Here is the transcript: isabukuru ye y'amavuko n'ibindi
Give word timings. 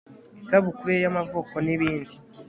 isabukuru 0.39 0.89
ye 0.93 0.99
y'amavuko 1.03 1.55
n'ibindi 1.65 2.13